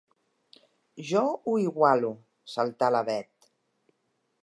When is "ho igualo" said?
1.45-2.11